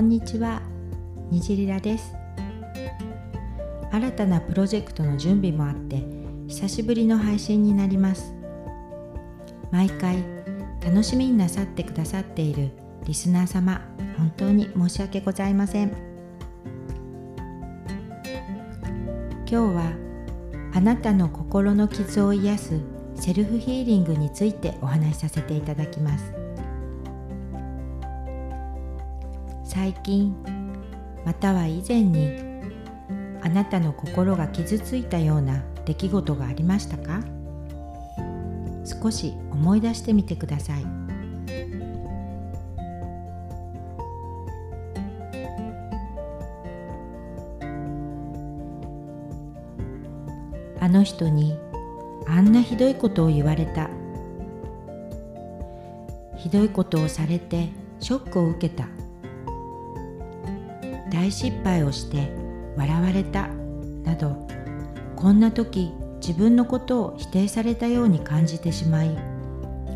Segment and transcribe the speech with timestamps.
[0.00, 0.62] こんにちは。
[1.30, 2.14] にじりらです。
[3.92, 6.02] 新たなプロジェクトの準備もあって
[6.48, 8.32] 久しぶりの配信になります。
[9.70, 10.24] 毎回
[10.82, 12.70] 楽しみになさってくださっている
[13.04, 13.82] リスナー様
[14.16, 15.90] 本当に申し訳ございません。
[19.46, 19.92] 今日は
[20.72, 22.80] あなたの心の傷を癒す
[23.16, 26.49] セルフヒーリングについてお話しさせていただきます。
[29.72, 30.34] 最近
[31.24, 32.32] または以前に
[33.40, 37.20] あなたの心が傷ついたような出来事がありましたか？
[38.84, 40.84] 少し思い出してみてください。
[50.80, 51.56] あの人に
[52.26, 53.88] あんなひどいことを言われた。
[56.36, 57.68] ひどいことをされて
[58.00, 58.88] ショックを受けた。
[61.10, 62.32] 大失敗をして
[62.76, 63.48] 笑われた
[64.04, 64.46] など
[65.16, 69.16] こんな時自分のことを否定されたように感じてしまい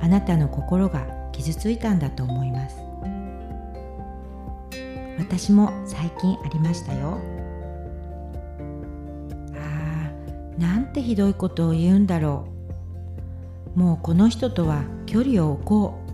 [0.00, 2.76] あなたの心が傷ついたんだと思います。
[5.18, 7.18] 私も最近ありましたよ。
[9.54, 10.10] あ
[10.56, 12.46] あなんてひどいことを言うんだろ
[13.76, 13.78] う。
[13.78, 16.10] もうこの人とは距離を置こう。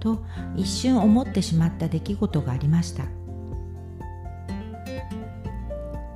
[0.00, 0.22] と
[0.56, 3.04] 一瞬思ってしまった出来事がありました。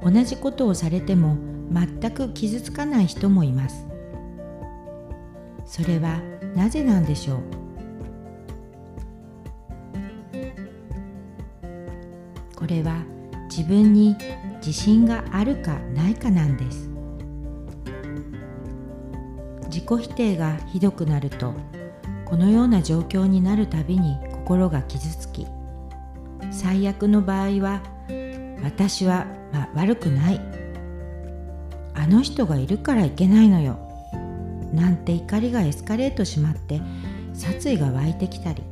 [0.05, 1.36] 同じことをされても
[1.70, 3.86] 全く傷つかない人もいます。
[5.64, 6.20] それは
[6.55, 7.39] なぜなんでしょう？
[12.56, 13.05] これは
[13.48, 14.17] 自分に
[14.56, 16.89] 自信があるかないかなんです。
[19.67, 21.55] 自己否定がひどくなると
[22.27, 25.47] このような状況になるたびに心が傷つき
[26.50, 27.83] 最悪の場合は
[28.62, 30.41] 私は、まあ、悪くない。
[31.95, 33.79] あの人がいるからいけないのよ。
[34.73, 36.80] なんて怒りがエスカレートしまって
[37.35, 38.63] 殺意が湧いてきたり。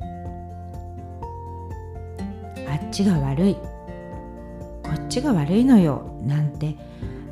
[2.69, 3.55] あっちが悪い。
[3.55, 6.19] こっちが悪いのよ。
[6.25, 6.77] なんて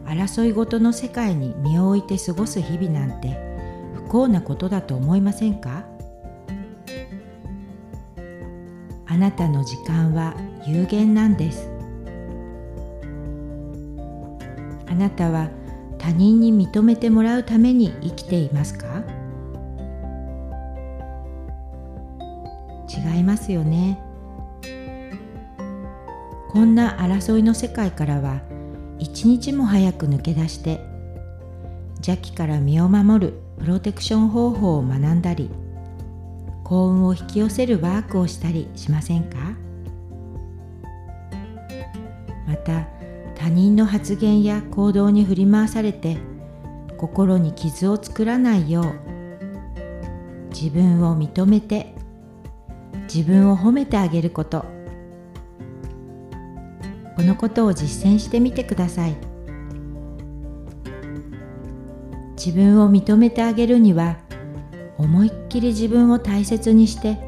[0.04, 3.36] 争いごとの世界に身を置いて過ごす日々なんて
[3.94, 5.84] 不幸なことだと思いませんか？
[9.06, 10.34] あなたの時間は
[10.66, 11.70] 有限なんです。
[14.91, 15.49] あなたは
[15.99, 19.03] 他人に認めてもらうために生きていますか？
[22.88, 24.00] 違いますよね。
[26.50, 28.41] こんな争いの世界からは
[28.98, 30.81] 一日も早く抜け出して
[31.97, 35.50] 邪気から身を守るプロテクション方法を学んだり
[36.65, 39.37] 幸運を引き寄せるワークをしたりしませんか？
[42.47, 42.88] また
[43.38, 46.19] 他人の発言や行動に振り回されて
[46.97, 49.09] 心に傷を作らないよう
[50.53, 51.94] 自分を認めて
[53.12, 54.65] 自分を褒めてあげること。
[57.16, 59.16] このことを実践してみてください。
[62.37, 64.19] 自分を認めてあげるには
[64.97, 67.19] 思いっきり自分を大切にして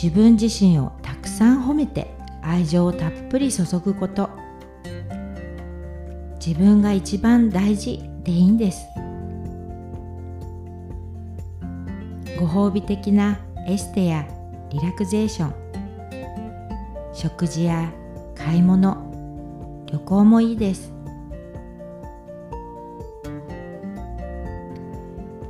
[0.00, 4.41] 自分自身をたくさん褒めて愛情をたっぷり注ぐこと。
[6.44, 8.84] 自分が一番大事でいいんです。
[12.36, 13.38] ご褒美的な
[13.68, 14.26] エステや
[14.70, 15.54] リラクゼーション
[17.14, 17.92] 食事や
[18.34, 20.92] 買い物旅行もいいです。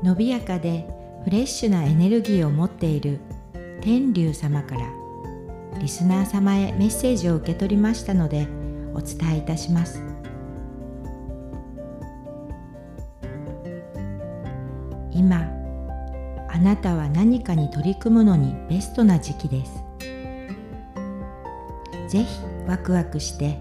[0.03, 0.87] 伸びやかで
[1.25, 3.19] フレッシュなエネルギーを持っている
[3.81, 4.83] 天竜様から
[5.81, 8.47] リスナー様へメッセージを受け取りましたので
[8.93, 10.12] お伝えいたします。
[15.15, 15.49] 今
[16.49, 19.83] あなたは何かに取り組むのにベストな時期です。
[22.09, 23.59] ぜひワクワクして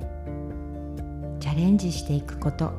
[1.39, 2.73] チャレンジしていくこと。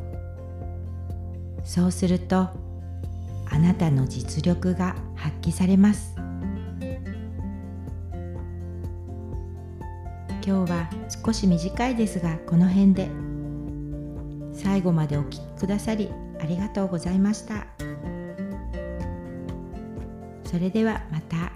[1.64, 6.14] そうするとあなたの実力が発揮されます。
[10.44, 10.90] 今日は
[11.24, 13.08] 少し短いですがこの辺で
[14.52, 16.10] 最後までお聴きくださり
[16.40, 17.71] ありがとうございました。
[20.52, 21.50] それではまた。